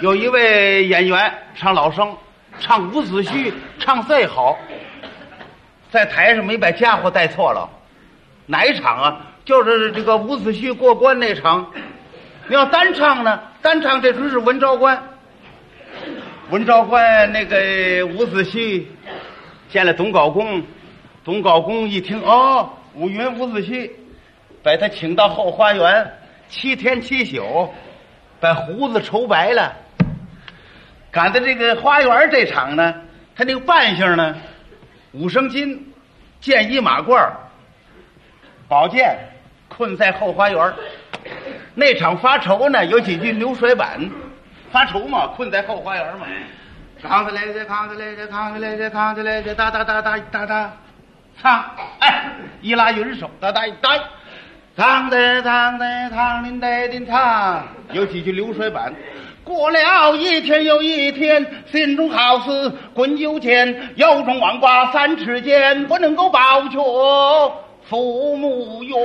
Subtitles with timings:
[0.00, 2.16] 有一位演员唱老生，
[2.60, 4.56] 唱伍子胥唱最好，
[5.90, 7.68] 在台上没把家伙带错了，
[8.46, 9.26] 哪一场啊？
[9.44, 11.68] 就是这个伍子胥过关那场。
[12.46, 15.02] 你要单唱呢，单唱这出是文昭关。
[16.50, 18.84] 文昭关那个伍子胥
[19.68, 20.62] 见了董高公，
[21.24, 23.90] 董高公一听哦，乌云伍子胥，
[24.62, 26.08] 把他请到后花园，
[26.48, 27.68] 七天七宿，
[28.38, 29.74] 把胡子愁白了。
[31.18, 32.94] 赶在这个花园这场呢，
[33.34, 34.36] 他那个扮相呢，
[35.10, 35.92] 五升金，
[36.40, 37.28] 剑衣马褂，
[38.68, 39.18] 宝剑，
[39.66, 40.74] 困在后花园。
[41.74, 43.98] 那场发愁呢，有几句流水板，
[44.70, 46.26] 发愁嘛，困在后花园嘛。
[47.02, 50.72] 扛起来这，扛起来这，扛起来这，扛起来这，哒哒哒哒哒哒，
[51.42, 51.64] 唱，
[51.98, 52.30] 哎，
[52.60, 53.90] 一拉云手，哒哒哒，
[54.78, 58.94] 唱的唱的唱的带的唱，有几句流水板。
[59.42, 66.80] 过了一天又一天，心中好似滚油钱，腰中网挂三尺剑，不能够保全
[67.90, 68.96] 父母冤。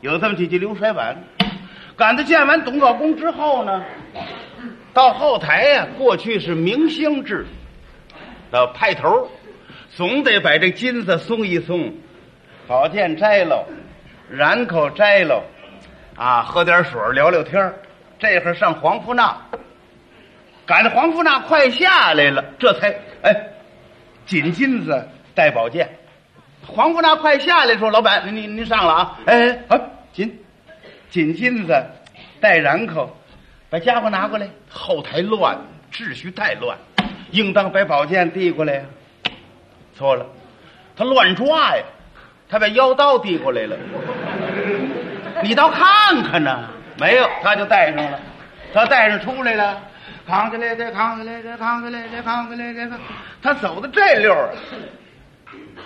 [0.00, 1.22] 有这么几句流水板。
[1.94, 3.84] 赶到见完董老公之后呢，
[4.92, 7.46] 到后台呀、过去是明星制，
[8.50, 9.28] 到派头，
[9.94, 11.92] 总得把这金子松一松，
[12.66, 13.64] 宝剑摘喽，
[14.30, 15.42] 染口摘喽，
[16.16, 17.74] 啊，喝点水聊聊天儿
[18.18, 19.36] 这会儿上黄福那，
[20.64, 23.34] 赶着黄福那快下来了，这才哎，
[24.26, 25.98] 紧金子带宝剑。
[26.64, 29.18] 黄福那快下来说：“老板，您您您上了啊？
[29.26, 29.80] 哎哎，
[30.12, 30.38] 紧
[31.10, 31.84] 紧金子
[32.40, 33.16] 带染口，
[33.68, 34.48] 把家伙拿过来。
[34.70, 35.58] 后台乱，
[35.92, 36.78] 秩序太乱，
[37.32, 38.82] 应当把宝剑递过来呀。
[39.94, 40.24] 错了，
[40.96, 41.82] 他乱抓呀，
[42.52, 43.74] 他把腰刀递过来了。
[45.42, 46.68] 你倒看看呢，
[47.00, 48.20] 没有，他就带上了，
[48.74, 49.80] 他带上出来了，
[50.26, 52.96] 扛起来这，扛起来这，扛起来这，扛起来这个，
[53.40, 54.50] 他走的这溜儿。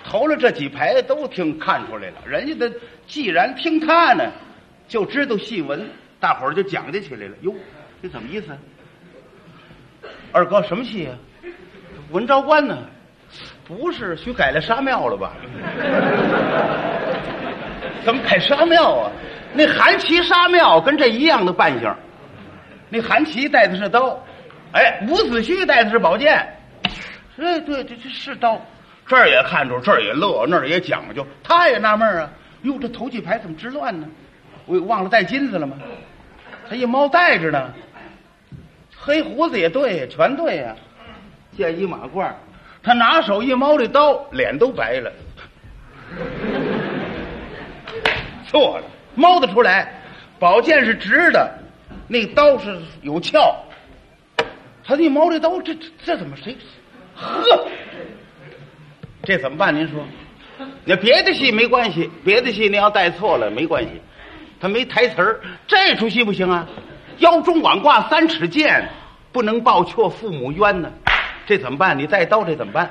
[0.04, 2.72] 头了这几排都听看出来了，人家的
[3.06, 4.24] 既然听他呢，
[4.88, 5.88] 就知道戏文，
[6.18, 7.34] 大伙儿就讲究起来了。
[7.42, 7.54] 哟，
[8.02, 8.48] 这怎么意思？
[10.32, 11.14] 二哥什么戏啊？
[12.10, 12.76] 文昭关呢？
[13.66, 15.32] 不是，许改了沙庙了吧？
[18.04, 19.10] 怎么改沙庙啊？
[19.52, 21.96] 那韩琦沙庙跟这一样的扮相，
[22.88, 24.22] 那韩琦带的是刀，
[24.72, 26.34] 哎，伍子胥带的是宝剑。
[27.38, 28.60] 哎，对，这这是刀。
[29.06, 31.26] 这儿也看出，这儿也乐，那儿也讲究。
[31.42, 32.30] 他也纳闷啊，
[32.62, 34.06] 哟，这头几排怎么直乱呢？
[34.66, 35.76] 我忘了带金子了吗？
[36.68, 37.72] 他一猫带着呢。
[38.98, 40.74] 黑胡子也对，全对呀、
[41.56, 42.28] 见一马褂，
[42.86, 45.12] 他拿手一猫这刀，脸都白了。
[48.46, 48.84] 错了，
[49.16, 49.92] 猫得出来，
[50.38, 51.52] 宝剑是直的，
[52.06, 53.40] 那刀是有鞘。
[54.84, 56.56] 他一猫这刀，这这这怎么谁？
[57.16, 57.66] 呵，
[59.24, 59.74] 这怎么办？
[59.74, 60.04] 您说，
[60.84, 64.00] 那别的戏没关系，别的戏您要带错了没关系，
[64.60, 65.40] 他没台词儿。
[65.66, 66.64] 这出戏不行啊，
[67.18, 68.88] 腰中挽挂三尺剑，
[69.32, 70.88] 不能报却父母冤呢。
[71.46, 71.96] 这怎么办？
[71.96, 72.90] 你带刀这怎么办？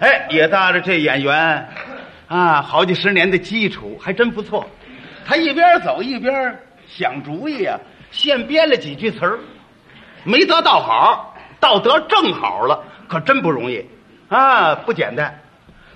[0.00, 1.68] 哎，也搭着这演员
[2.28, 4.64] 啊，好几十年的基础，还真不错。
[5.26, 7.76] 他一边走一边想主意啊，
[8.12, 9.40] 现编了几句词儿，
[10.22, 13.84] 没得到好，倒得正好了，可真不容易
[14.28, 15.36] 啊，不简单。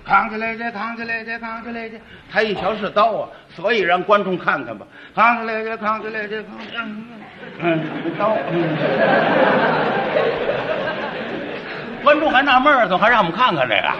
[0.05, 1.97] 扛起来这，扛起来这，扛起来这。
[2.29, 4.85] 他一瞧是刀啊，所以让观众看看吧。
[5.15, 6.51] 扛起来这，扛起来这，扛，
[7.59, 7.79] 嗯，
[8.19, 8.35] 刀。
[8.51, 8.77] 嗯、
[12.03, 13.91] 观众还纳闷儿，怎么还让我们看看这个？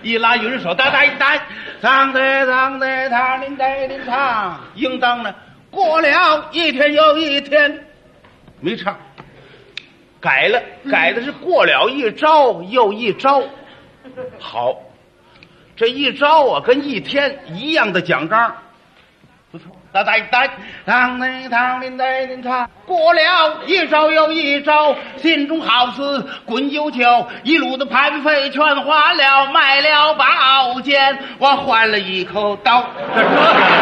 [0.02, 1.36] 一拉云手，哒哒一哒，
[1.80, 5.34] 唱的唱的唱的带的唱，应当呢。
[5.70, 7.84] 过了一天又一天，
[8.60, 8.96] 没唱，
[10.20, 13.42] 改了，改的是过了一招又一招。
[14.38, 14.76] 好，
[15.74, 18.54] 这一招啊，跟一天一样的奖章，
[19.50, 19.74] 不错。
[19.94, 20.44] 哒哒一哒，
[20.84, 22.68] 当当当铃当铃唱。
[22.84, 23.20] 过了
[23.64, 32.84] 一招又一招，心中好似滚油球，一路的盘费全花了，卖了宝剑，我换了一口刀。